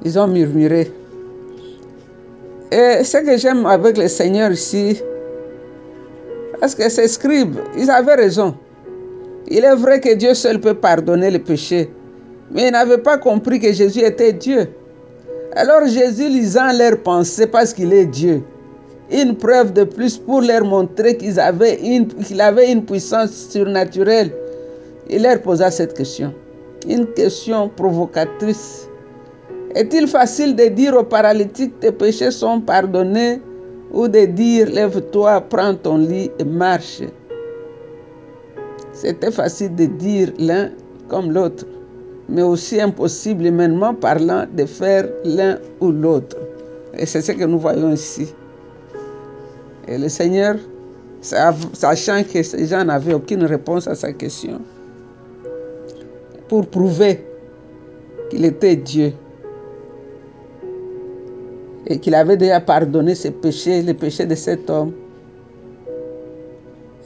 Ils 0.04 0.20
ont 0.20 0.28
murmuré. 0.28 0.92
Et 2.74 3.04
ce 3.04 3.18
que 3.18 3.38
j'aime 3.38 3.68
avec 3.68 4.00
le 4.00 4.08
Seigneur 4.08 4.52
ici, 4.52 5.00
parce 6.60 6.74
que 6.74 6.90
ces 6.90 7.08
scribes, 7.08 7.60
ils 7.78 7.92
avaient 7.92 8.16
raison. 8.16 8.56
Il 9.48 9.64
est 9.64 9.76
vrai 9.76 10.00
que 10.00 10.16
Dieu 10.16 10.34
seul 10.34 10.60
peut 10.60 10.74
pardonner 10.74 11.30
les 11.30 11.38
péchés, 11.38 11.92
mais 12.50 12.70
ils 12.70 12.72
n'avaient 12.72 12.98
pas 12.98 13.20
compris 13.20 13.60
que 13.60 13.72
Jésus 13.72 14.00
était 14.00 14.34
Dieu. 14.34 14.70
Alors 15.56 15.86
Jésus 15.86 16.28
lisant 16.30 16.72
leurs 16.76 16.98
pensées 17.04 17.46
parce 17.46 17.76
qu'il 17.76 17.94
est 17.94 18.08
Dieu, 18.08 18.42
une 19.12 19.38
preuve 19.38 19.72
de 19.74 19.84
plus 19.84 20.18
pour 20.18 20.42
leur 20.42 20.66
montrer 20.66 21.16
qu'il 21.16 21.40
avait, 21.40 21.80
avait 22.40 22.72
une 22.72 22.84
puissance 22.84 23.50
surnaturelle, 23.52 24.32
il 25.12 25.22
leur 25.22 25.40
posa 25.44 25.70
cette 25.70 25.96
question, 25.96 26.34
une 26.90 27.06
question 27.14 27.70
provocatrice. 27.70 28.88
Est-il 29.76 30.08
facile 30.08 30.56
de 30.56 30.66
dire 30.66 30.96
aux 30.96 31.04
paralytiques 31.04 31.80
tes 31.80 31.92
péchés 31.92 32.32
sont 32.32 32.62
pardonnés 32.62 33.42
ou 33.92 34.08
de 34.08 34.26
dire 34.26 34.70
lève-toi, 34.70 35.42
prends 35.50 35.76
ton 35.76 35.98
lit 35.98 36.30
et 36.40 36.44
marche? 36.44 37.02
C'était 38.92 39.32
facile 39.32 39.76
de 39.76 39.86
dire 39.86 40.32
l'un 40.38 40.70
comme 41.10 41.32
l'autre 41.32 41.66
mais 42.30 42.42
aussi 42.42 42.80
impossible 42.80 43.46
humainement 43.46 43.94
parlant 43.94 44.46
de 44.52 44.66
faire 44.66 45.08
l'un 45.24 45.60
ou 45.80 45.92
l'autre. 45.92 46.38
Et 46.98 47.06
c'est 47.06 47.22
ce 47.22 47.32
que 47.32 47.44
nous 47.44 47.60
voyons 47.60 47.92
ici. 47.92 48.34
Et 49.88 49.98
le 49.98 50.10
Seigneur, 50.10 50.56
sachant 51.22 52.24
que 52.24 52.42
ces 52.42 52.66
gens 52.66 52.86
n'avaient 52.86 53.14
aucune 53.14 53.44
réponse 53.44 53.88
à 53.88 53.96
sa 53.96 54.14
question, 54.14 54.62
pour 56.48 56.68
prouver 56.68 57.26
qu'il 58.30 58.46
était 58.46 58.76
Dieu 58.76 59.14
et 61.88 62.00
qu'il 62.00 62.16
avait 62.16 62.38
déjà 62.38 62.60
pardonné 62.60 63.16
ses 63.16 63.32
péchés, 63.32 63.82
les 63.82 63.94
péchés 63.94 64.26
de 64.26 64.36
cet 64.36 64.70
homme, 64.70 64.94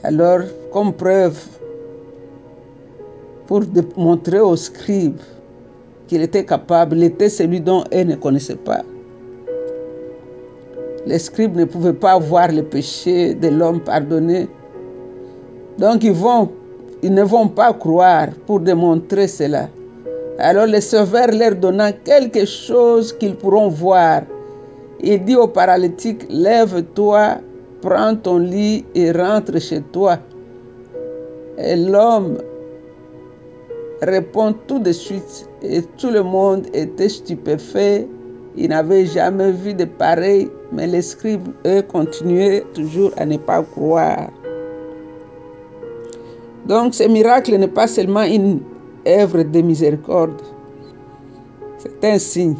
alors, 0.04 0.40
comme 0.72 0.92
preuve 0.92 1.36
pour 3.48 3.62
montrer 3.96 4.38
aux 4.38 4.54
scribes 4.54 5.20
qu'il 6.06 6.22
était 6.22 6.44
capable, 6.44 6.96
il 6.96 7.04
était 7.04 7.28
celui 7.28 7.60
dont 7.60 7.82
eux 7.92 8.04
ne 8.04 8.14
connaissaient 8.14 8.56
pas. 8.56 8.82
Les 11.04 11.18
scribes 11.18 11.56
ne 11.56 11.64
pouvaient 11.64 11.92
pas 11.92 12.16
voir 12.18 12.52
le 12.52 12.62
péché 12.62 13.34
de 13.34 13.48
l'homme 13.48 13.80
pardonné. 13.80 14.46
Donc 15.78 16.04
ils, 16.04 16.12
ne 17.12 17.22
vont 17.22 17.48
pas 17.48 17.72
croire 17.72 18.28
pour 18.46 18.60
démontrer 18.60 19.26
cela. 19.26 19.68
Alors 20.38 20.66
le 20.66 20.80
Sauveur 20.80 21.28
leur 21.32 21.56
donnant 21.56 21.90
quelque 22.04 22.44
chose 22.44 23.12
qu'ils 23.12 23.34
pourront 23.34 23.68
voir, 23.68 24.22
il 25.00 25.24
dit 25.24 25.36
au 25.36 25.46
paralytique, 25.46 26.26
lève-toi, 26.28 27.38
prends 27.80 28.16
ton 28.16 28.38
lit 28.38 28.84
et 28.94 29.12
rentre 29.12 29.58
chez 29.60 29.80
toi. 29.92 30.18
Et 31.56 31.76
l'homme 31.76 32.38
répond 34.02 34.54
tout 34.66 34.78
de 34.78 34.92
suite 34.92 35.48
et 35.62 35.82
tout 35.96 36.10
le 36.10 36.22
monde 36.22 36.66
était 36.74 37.08
stupéfait. 37.08 38.08
Ils 38.56 38.68
n'avaient 38.70 39.06
jamais 39.06 39.52
vu 39.52 39.74
de 39.74 39.84
pareil, 39.84 40.48
mais 40.72 40.86
les 40.86 41.02
scribes, 41.02 41.48
eux, 41.66 41.82
continuaient 41.82 42.64
toujours 42.74 43.12
à 43.16 43.24
ne 43.24 43.36
pas 43.36 43.62
croire. 43.62 44.30
Donc 46.66 46.94
ce 46.94 47.04
miracle 47.04 47.56
n'est 47.56 47.68
pas 47.68 47.86
seulement 47.86 48.24
une 48.24 48.60
œuvre 49.06 49.42
de 49.42 49.60
miséricorde, 49.60 50.42
c'est 51.78 52.04
un 52.04 52.18
signe 52.18 52.56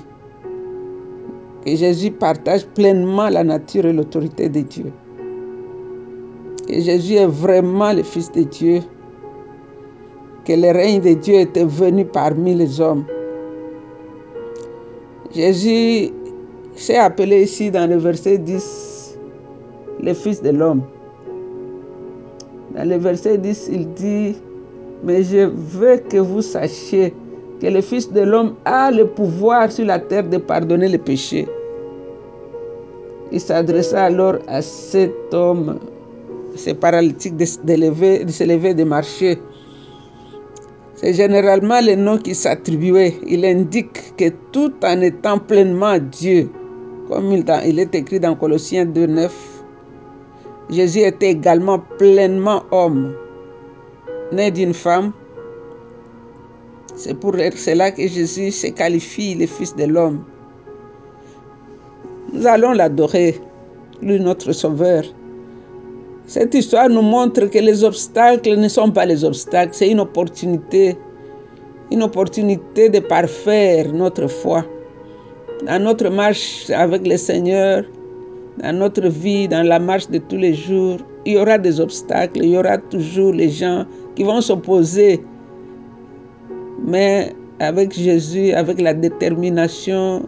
que 1.68 1.76
Jésus 1.76 2.10
partage 2.10 2.66
pleinement 2.66 3.28
la 3.28 3.44
nature 3.44 3.84
et 3.84 3.92
l'autorité 3.92 4.48
de 4.48 4.60
Dieu. 4.60 4.86
Que 6.66 6.80
Jésus 6.80 7.14
est 7.14 7.26
vraiment 7.26 7.92
le 7.92 8.02
Fils 8.02 8.32
de 8.32 8.42
Dieu 8.42 8.80
que 10.44 10.54
le 10.54 10.70
règne 10.70 11.00
de 11.02 11.12
Dieu 11.12 11.34
était 11.40 11.66
venu 11.66 12.06
parmi 12.06 12.54
les 12.54 12.80
hommes. 12.80 13.04
Jésus 15.34 16.10
s'est 16.74 16.96
appelé 16.96 17.42
ici 17.42 17.70
dans 17.70 17.88
le 17.88 17.96
verset 17.98 18.38
10 18.38 19.18
le 20.02 20.14
Fils 20.14 20.40
de 20.40 20.50
l'homme. 20.50 20.82
Dans 22.74 22.88
le 22.88 22.96
verset 22.96 23.36
10, 23.36 23.68
il 23.72 23.92
dit, 23.92 24.36
mais 25.04 25.22
je 25.22 25.50
veux 25.50 25.98
que 25.98 26.16
vous 26.16 26.40
sachiez 26.40 27.12
que 27.60 27.66
le 27.66 27.80
Fils 27.80 28.12
de 28.12 28.20
l'homme 28.20 28.54
a 28.64 28.90
le 28.90 29.06
pouvoir 29.06 29.70
sur 29.70 29.84
la 29.84 29.98
terre 29.98 30.28
de 30.28 30.38
pardonner 30.38 30.88
les 30.88 30.98
péchés. 30.98 31.46
Il 33.32 33.40
s'adressa 33.40 34.04
alors 34.04 34.36
à 34.46 34.62
cet 34.62 35.34
homme, 35.34 35.78
ce 36.56 36.70
paralytique, 36.70 37.36
de, 37.36 37.44
de, 37.64 38.24
de 38.24 38.30
se 38.30 38.44
lever, 38.44 38.74
de 38.74 38.84
marcher. 38.84 39.38
C'est 40.94 41.12
généralement 41.12 41.80
le 41.80 41.94
nom 41.94 42.18
qui 42.18 42.34
s'attribuait. 42.34 43.14
Il 43.26 43.44
indique 43.44 44.16
que 44.16 44.30
tout 44.52 44.72
en 44.82 45.00
étant 45.00 45.38
pleinement 45.38 45.98
Dieu, 45.98 46.50
comme 47.08 47.32
il 47.32 47.78
est 47.78 47.94
écrit 47.94 48.18
dans 48.18 48.34
Colossiens 48.34 48.84
2.9, 48.84 49.30
Jésus 50.70 51.00
était 51.00 51.30
également 51.30 51.78
pleinement 51.98 52.62
homme, 52.70 53.14
né 54.32 54.50
d'une 54.50 54.74
femme. 54.74 55.12
C'est 56.98 57.14
pour 57.14 57.32
cela 57.54 57.92
que 57.92 58.08
Jésus 58.08 58.50
se 58.50 58.66
qualifie 58.66 59.36
le 59.36 59.46
Fils 59.46 59.76
de 59.76 59.84
l'homme. 59.84 60.24
Nous 62.32 62.44
allons 62.44 62.72
l'adorer, 62.72 63.40
lui 64.02 64.18
notre 64.18 64.50
Sauveur. 64.50 65.04
Cette 66.26 66.52
histoire 66.56 66.88
nous 66.88 67.02
montre 67.02 67.46
que 67.46 67.58
les 67.60 67.84
obstacles 67.84 68.56
ne 68.56 68.66
sont 68.66 68.90
pas 68.90 69.06
les 69.06 69.22
obstacles, 69.22 69.74
c'est 69.74 69.88
une 69.88 70.00
opportunité, 70.00 70.96
une 71.92 72.02
opportunité 72.02 72.88
de 72.88 72.98
parfaire 72.98 73.92
notre 73.92 74.26
foi. 74.26 74.64
Dans 75.64 75.80
notre 75.80 76.08
marche 76.10 76.68
avec 76.70 77.06
le 77.06 77.16
Seigneur, 77.16 77.84
dans 78.60 78.76
notre 78.76 79.06
vie, 79.06 79.46
dans 79.46 79.62
la 79.64 79.78
marche 79.78 80.10
de 80.10 80.18
tous 80.18 80.36
les 80.36 80.54
jours, 80.54 80.98
il 81.24 81.34
y 81.34 81.38
aura 81.38 81.58
des 81.58 81.78
obstacles, 81.78 82.40
il 82.42 82.50
y 82.50 82.58
aura 82.58 82.76
toujours 82.76 83.32
les 83.32 83.50
gens 83.50 83.86
qui 84.16 84.24
vont 84.24 84.40
s'opposer. 84.40 85.22
Mais 86.84 87.34
avec 87.60 87.92
Jésus, 87.92 88.52
avec 88.52 88.80
la 88.80 88.94
détermination, 88.94 90.22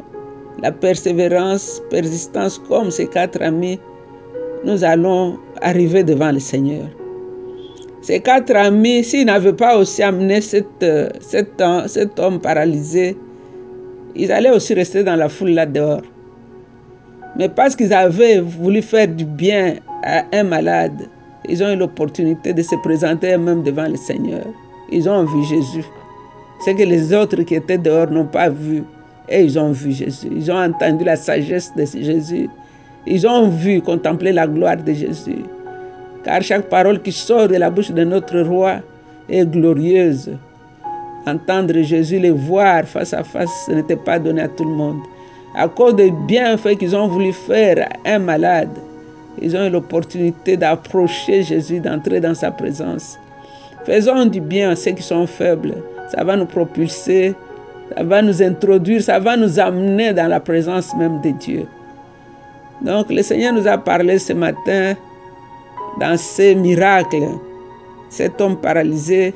la 0.62 0.72
persévérance, 0.72 1.80
persistance, 1.90 2.58
comme 2.68 2.90
ces 2.90 3.06
quatre 3.06 3.40
amis, 3.42 3.78
nous 4.64 4.84
allons 4.84 5.38
arriver 5.62 6.02
devant 6.04 6.32
le 6.32 6.38
Seigneur. 6.40 6.86
Ces 8.02 8.20
quatre 8.20 8.54
amis, 8.56 9.04
s'ils 9.04 9.26
n'avaient 9.26 9.52
pas 9.52 9.76
aussi 9.76 10.02
amené 10.02 10.40
cet, 10.40 10.66
cet, 11.20 11.62
cet 11.86 12.18
homme 12.18 12.40
paralysé, 12.40 13.16
ils 14.16 14.32
allaient 14.32 14.50
aussi 14.50 14.74
rester 14.74 15.04
dans 15.04 15.16
la 15.16 15.28
foule 15.28 15.50
là-dehors. 15.50 16.02
Mais 17.36 17.48
parce 17.48 17.76
qu'ils 17.76 17.92
avaient 17.92 18.40
voulu 18.40 18.82
faire 18.82 19.06
du 19.06 19.24
bien 19.24 19.76
à 20.02 20.24
un 20.32 20.42
malade, 20.42 21.08
ils 21.48 21.62
ont 21.62 21.72
eu 21.72 21.76
l'opportunité 21.76 22.52
de 22.52 22.62
se 22.62 22.74
présenter 22.82 23.34
eux-mêmes 23.34 23.62
devant 23.62 23.86
le 23.86 23.96
Seigneur. 23.96 24.44
Ils 24.90 25.08
ont 25.08 25.24
vu 25.24 25.44
Jésus. 25.44 25.84
Ce 26.64 26.70
que 26.70 26.82
les 26.82 27.12
autres 27.14 27.42
qui 27.42 27.54
étaient 27.54 27.78
dehors 27.78 28.10
n'ont 28.10 28.26
pas 28.26 28.48
vu. 28.48 28.84
Et 29.28 29.42
ils 29.42 29.58
ont 29.58 29.72
vu 29.72 29.92
Jésus. 29.92 30.28
Ils 30.30 30.50
ont 30.50 30.62
entendu 30.62 31.04
la 31.04 31.16
sagesse 31.16 31.72
de 31.74 31.84
Jésus. 31.84 32.48
Ils 33.06 33.26
ont 33.26 33.48
vu, 33.48 33.80
contempler 33.80 34.32
la 34.32 34.46
gloire 34.46 34.76
de 34.76 34.92
Jésus. 34.92 35.44
Car 36.24 36.42
chaque 36.42 36.68
parole 36.68 37.00
qui 37.00 37.12
sort 37.12 37.48
de 37.48 37.56
la 37.56 37.70
bouche 37.70 37.90
de 37.90 38.04
notre 38.04 38.40
roi 38.40 38.80
est 39.28 39.46
glorieuse. 39.46 40.30
Entendre 41.26 41.80
Jésus, 41.82 42.18
les 42.18 42.30
voir 42.30 42.84
face 42.84 43.14
à 43.14 43.22
face, 43.22 43.50
ce 43.66 43.72
n'était 43.72 43.96
pas 43.96 44.18
donné 44.18 44.42
à 44.42 44.48
tout 44.48 44.64
le 44.64 44.70
monde. 44.70 45.00
À 45.56 45.68
cause 45.68 45.94
des 45.96 46.10
bienfaits 46.10 46.76
qu'ils 46.78 46.94
ont 46.94 47.08
voulu 47.08 47.32
faire 47.32 47.88
à 48.04 48.10
un 48.14 48.18
malade, 48.18 48.70
ils 49.40 49.56
ont 49.56 49.66
eu 49.66 49.70
l'opportunité 49.70 50.56
d'approcher 50.56 51.42
Jésus, 51.42 51.80
d'entrer 51.80 52.20
dans 52.20 52.34
sa 52.34 52.50
présence. 52.50 53.18
Faisons 53.84 54.26
du 54.26 54.40
bien 54.40 54.70
à 54.70 54.76
ceux 54.76 54.92
qui 54.92 55.02
sont 55.02 55.26
faibles. 55.26 55.74
Ça 56.10 56.24
va 56.24 56.36
nous 56.36 56.46
propulser, 56.46 57.34
ça 57.96 58.02
va 58.02 58.22
nous 58.22 58.42
introduire, 58.42 59.02
ça 59.02 59.18
va 59.18 59.36
nous 59.36 59.58
amener 59.58 60.12
dans 60.12 60.28
la 60.28 60.40
présence 60.40 60.94
même 60.96 61.20
de 61.20 61.30
Dieu. 61.30 61.66
Donc 62.82 63.10
le 63.10 63.22
Seigneur 63.22 63.52
nous 63.52 63.66
a 63.66 63.78
parlé 63.78 64.18
ce 64.18 64.32
matin 64.32 64.94
dans 66.00 66.16
ces 66.16 66.54
miracles. 66.54 67.28
Cet 68.08 68.40
homme 68.40 68.56
paralysé, 68.56 69.34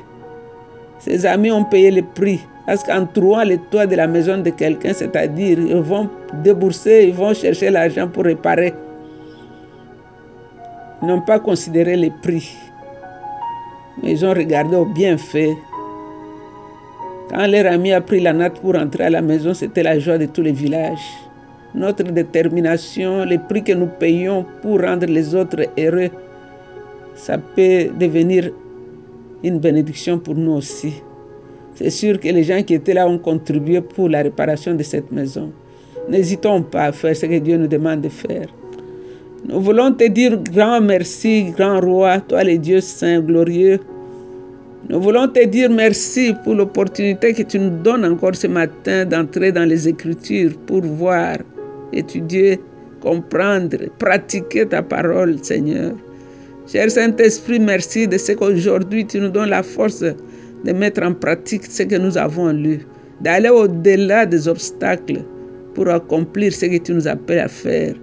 ses 0.99 1.25
amis 1.25 1.51
ont 1.51 1.63
payé 1.63 1.91
le 1.91 2.01
prix. 2.01 2.41
Parce 2.65 2.83
qu'en 2.83 3.05
trouant 3.05 3.43
les 3.43 3.59
toits 3.59 3.85
de 3.85 3.95
la 3.95 4.07
maison 4.07 4.39
de 4.39 4.49
quelqu'un, 4.49 4.91
c'est-à-dire 4.93 5.59
ils 5.59 5.75
vont 5.75 6.09
débourser, 6.43 7.05
ils 7.07 7.13
vont 7.13 7.33
chercher 7.33 7.69
l'argent 7.69 8.07
pour 8.07 8.23
réparer. 8.23 8.73
Ils 11.01 11.07
n'ont 11.07 11.21
pas 11.21 11.39
considéré 11.39 11.95
les 11.95 12.09
prix. 12.09 12.57
Mais 14.01 14.13
ils 14.13 14.25
ont 14.25 14.33
regardé 14.33 14.75
au 14.75 14.85
bienfait. 14.85 15.55
Quand 17.29 17.47
leur 17.47 17.65
ami 17.65 17.91
a 17.91 18.01
pris 18.01 18.19
la 18.21 18.33
natte 18.33 18.59
pour 18.59 18.75
entrer 18.75 19.05
à 19.05 19.09
la 19.09 19.21
maison, 19.21 19.53
c'était 19.53 19.83
la 19.83 19.97
joie 19.97 20.17
de 20.17 20.25
tous 20.25 20.43
les 20.43 20.51
villages. 20.51 21.07
Notre 21.73 22.03
détermination, 22.03 23.25
les 23.25 23.39
prix 23.39 23.63
que 23.63 23.73
nous 23.73 23.87
payons 23.87 24.45
pour 24.61 24.81
rendre 24.81 25.07
les 25.07 25.33
autres 25.33 25.65
heureux, 25.77 26.09
ça 27.15 27.37
peut 27.37 27.89
devenir 27.99 28.51
une 29.43 29.59
bénédiction 29.59 30.19
pour 30.19 30.35
nous 30.35 30.53
aussi. 30.53 30.93
C'est 31.73 31.89
sûr 31.89 32.19
que 32.19 32.27
les 32.29 32.43
gens 32.43 32.61
qui 32.63 32.75
étaient 32.75 32.93
là 32.93 33.07
ont 33.07 33.17
contribué 33.17 33.81
pour 33.81 34.07
la 34.07 34.21
réparation 34.21 34.75
de 34.75 34.83
cette 34.83 35.11
maison. 35.11 35.51
N'hésitons 36.07 36.61
pas 36.61 36.85
à 36.85 36.91
faire 36.91 37.15
ce 37.15 37.25
que 37.25 37.39
Dieu 37.39 37.57
nous 37.57 37.67
demande 37.67 38.01
de 38.01 38.09
faire. 38.09 38.47
Nous 39.47 39.59
voulons 39.59 39.91
te 39.91 40.07
dire 40.07 40.37
grand 40.37 40.79
merci, 40.79 41.51
grand 41.55 41.79
roi, 41.79 42.19
toi 42.19 42.43
le 42.43 42.57
Dieu 42.57 42.81
saint, 42.81 43.19
glorieux. 43.19 43.79
Nous 44.87 45.01
voulons 45.01 45.27
te 45.27 45.43
dire 45.43 45.71
merci 45.71 46.31
pour 46.43 46.53
l'opportunité 46.53 47.33
que 47.33 47.41
tu 47.41 47.57
nous 47.57 47.81
donnes 47.81 48.05
encore 48.05 48.35
ce 48.35 48.45
matin 48.45 49.03
d'entrer 49.03 49.51
dans 49.51 49.67
les 49.67 49.87
Écritures 49.87 50.51
pour 50.67 50.81
voir, 50.83 51.37
étudier, 51.91 52.59
comprendre, 53.01 53.77
pratiquer 53.97 54.67
ta 54.67 54.83
parole, 54.83 55.43
Seigneur. 55.43 55.93
Cher 56.67 56.91
Saint-Esprit, 56.91 57.59
merci 57.59 58.07
de 58.07 58.15
ce 58.19 58.33
qu'aujourd'hui 58.33 59.07
tu 59.07 59.19
nous 59.19 59.29
donnes 59.29 59.49
la 59.49 59.63
force 59.63 60.03
de 60.03 60.71
mettre 60.71 61.01
en 61.01 61.13
pratique 61.13 61.65
ce 61.65 61.81
que 61.81 61.95
nous 61.95 62.15
avons 62.15 62.51
lu, 62.51 62.85
d'aller 63.21 63.49
au-delà 63.49 64.27
des 64.27 64.47
obstacles 64.47 65.23
pour 65.73 65.87
accomplir 65.87 66.53
ce 66.53 66.67
que 66.67 66.77
tu 66.77 66.93
nous 66.93 67.07
appelles 67.07 67.39
à 67.39 67.47
faire. 67.47 67.95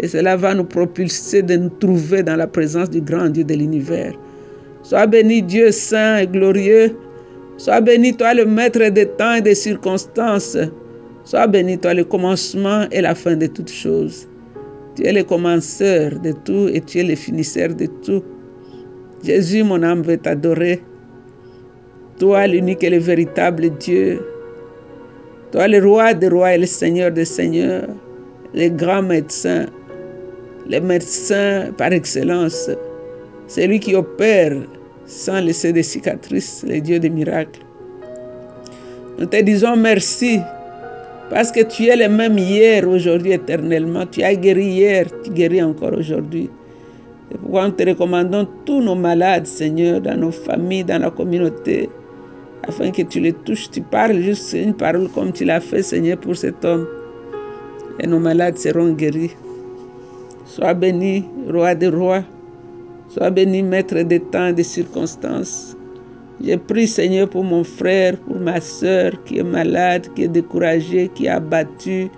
Et 0.00 0.08
cela 0.08 0.36
va 0.36 0.54
nous 0.54 0.64
propulser 0.64 1.40
de 1.40 1.56
nous 1.56 1.70
trouver 1.80 2.22
dans 2.22 2.36
la 2.36 2.46
présence 2.46 2.90
du 2.90 3.00
grand 3.00 3.30
Dieu 3.30 3.44
de 3.44 3.54
l'univers. 3.54 4.12
Sois 4.88 5.08
béni 5.08 5.42
Dieu 5.42 5.72
saint 5.72 6.18
et 6.18 6.28
glorieux. 6.28 6.96
Sois 7.56 7.80
béni 7.80 8.16
toi 8.16 8.34
le 8.34 8.44
maître 8.44 8.88
des 8.88 9.06
temps 9.06 9.34
et 9.34 9.40
des 9.40 9.56
circonstances. 9.56 10.56
Sois 11.24 11.48
béni 11.48 11.76
toi 11.76 11.92
le 11.92 12.04
commencement 12.04 12.86
et 12.92 13.00
la 13.00 13.16
fin 13.16 13.34
de 13.34 13.48
toutes 13.48 13.72
choses. 13.72 14.28
Tu 14.94 15.04
es 15.04 15.12
le 15.12 15.24
commenceur 15.24 16.12
de 16.20 16.30
tout 16.30 16.68
et 16.72 16.80
tu 16.80 17.00
es 17.00 17.02
le 17.02 17.16
finisseur 17.16 17.74
de 17.74 17.86
tout. 18.04 18.22
Jésus, 19.24 19.64
mon 19.64 19.82
âme 19.82 20.02
veut 20.02 20.18
t'adorer. 20.18 20.80
Toi, 22.20 22.46
l'unique 22.46 22.84
et 22.84 22.90
le 22.90 22.98
véritable 22.98 23.70
Dieu. 23.80 24.20
Toi, 25.50 25.66
le 25.66 25.84
roi 25.84 26.14
des 26.14 26.28
rois 26.28 26.54
et 26.54 26.58
le 26.58 26.66
seigneur 26.66 27.10
des 27.10 27.24
seigneurs. 27.24 27.88
Le 28.54 28.68
grand 28.68 29.02
médecin. 29.02 29.66
Le 30.70 30.78
médecin 30.78 31.72
par 31.76 31.92
excellence. 31.92 32.70
Celui 33.48 33.80
qui 33.80 33.96
opère 33.96 34.56
sans 35.06 35.40
laisser 35.40 35.72
de 35.72 35.82
cicatrices, 35.82 36.64
le 36.68 36.80
Dieu 36.80 36.98
des 36.98 37.10
miracles. 37.10 37.60
Nous 39.18 39.26
te 39.26 39.40
disons 39.42 39.76
merci 39.76 40.40
parce 41.30 41.50
que 41.50 41.60
tu 41.60 41.86
es 41.86 41.96
le 41.96 42.08
même 42.08 42.38
hier, 42.38 42.88
aujourd'hui, 42.88 43.32
éternellement. 43.32 44.06
Tu 44.06 44.22
as 44.22 44.34
guéri 44.34 44.66
hier, 44.66 45.06
tu 45.24 45.30
guéris 45.30 45.62
encore 45.62 45.92
aujourd'hui. 45.96 46.50
C'est 47.30 47.38
pourquoi 47.38 47.66
nous 47.66 47.72
te 47.72 47.82
recommandons 47.88 48.46
tous 48.64 48.80
nos 48.80 48.94
malades, 48.94 49.46
Seigneur, 49.46 50.00
dans 50.00 50.16
nos 50.16 50.30
familles, 50.30 50.84
dans 50.84 51.00
la 51.00 51.10
communauté, 51.10 51.88
afin 52.62 52.90
que 52.92 53.02
tu 53.02 53.18
les 53.18 53.32
touches. 53.32 53.70
Tu 53.70 53.80
parles 53.80 54.20
juste 54.20 54.52
une 54.52 54.74
parole 54.74 55.08
comme 55.08 55.32
tu 55.32 55.44
l'as 55.44 55.60
fait, 55.60 55.82
Seigneur, 55.82 56.18
pour 56.18 56.36
cet 56.36 56.64
homme. 56.64 56.86
Et 57.98 58.06
nos 58.06 58.20
malades 58.20 58.58
seront 58.58 58.92
guéris. 58.92 59.34
Sois 60.44 60.74
béni, 60.74 61.24
roi 61.50 61.74
des 61.74 61.88
rois. 61.88 62.22
Sois 63.16 63.30
béni, 63.30 63.62
maître 63.62 64.02
des 64.02 64.20
temps 64.20 64.48
et 64.48 64.52
des 64.52 64.62
circonstances. 64.62 65.74
J'ai 66.38 66.58
prie, 66.58 66.86
Seigneur, 66.86 67.30
pour 67.30 67.44
mon 67.44 67.64
frère, 67.64 68.18
pour 68.18 68.36
ma 68.36 68.60
soeur 68.60 69.12
qui 69.24 69.38
est 69.38 69.42
malade, 69.42 70.06
qui 70.14 70.24
est 70.24 70.28
découragée, 70.28 71.10
qui 71.14 71.24
est 71.24 71.30
abattue, 71.30 72.10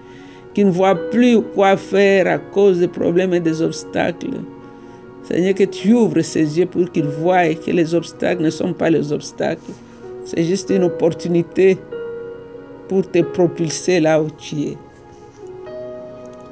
qui 0.54 0.64
ne 0.64 0.72
voit 0.72 0.96
plus 0.96 1.40
quoi 1.54 1.76
faire 1.76 2.26
à 2.26 2.38
cause 2.38 2.80
des 2.80 2.88
problèmes 2.88 3.32
et 3.32 3.38
des 3.38 3.62
obstacles. 3.62 4.40
Seigneur, 5.22 5.54
que 5.54 5.62
tu 5.62 5.92
ouvres 5.92 6.20
ses 6.20 6.58
yeux 6.58 6.66
pour 6.66 6.90
qu'il 6.90 7.06
voie 7.06 7.54
que 7.54 7.70
les 7.70 7.94
obstacles 7.94 8.42
ne 8.42 8.50
sont 8.50 8.72
pas 8.72 8.90
les 8.90 9.12
obstacles. 9.12 9.70
C'est 10.24 10.42
juste 10.42 10.68
une 10.70 10.82
opportunité 10.82 11.78
pour 12.88 13.08
te 13.08 13.22
propulser 13.22 14.00
là 14.00 14.20
où 14.20 14.26
tu 14.37 14.62
es. 14.62 14.76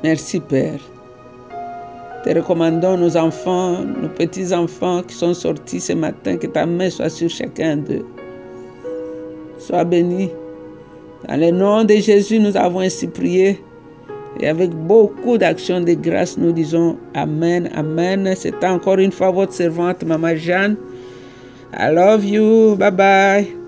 Merci, 0.05 0.39
Père. 0.39 0.79
Te 2.27 2.33
recommandons 2.33 2.97
nos 2.97 3.17
enfants, 3.17 3.85
nos 4.03 4.09
petits-enfants 4.09 5.05
qui 5.05 5.15
sont 5.15 5.33
sortis 5.33 5.79
ce 5.79 5.93
matin, 5.93 6.37
que 6.37 6.49
ta 6.49 6.67
main 6.67 6.91
soit 6.91 7.09
sur 7.09 7.31
chacun 7.31 7.77
d'eux. 7.77 8.05
Sois 9.59 9.85
béni. 9.85 10.31
Dans 11.29 11.39
le 11.39 11.53
nom 11.53 11.85
de 11.85 11.95
Jésus, 11.95 12.41
nous 12.41 12.57
avons 12.57 12.81
ainsi 12.81 13.07
prié. 13.07 13.63
Et 14.41 14.49
avec 14.49 14.71
beaucoup 14.71 15.39
d'actions 15.39 15.81
de 15.81 15.95
grâce, 15.95 16.37
nous 16.37 16.51
disons 16.51 16.97
Amen, 17.15 17.71
Amen. 17.77 18.35
C'est 18.37 18.65
encore 18.65 18.99
une 18.99 19.13
fois 19.13 19.31
votre 19.31 19.53
servante, 19.53 20.03
Maman 20.03 20.35
Jeanne. 20.35 20.77
I 21.79 21.93
love 21.93 22.25
you. 22.25 22.75
Bye 22.75 22.91
bye. 22.91 23.66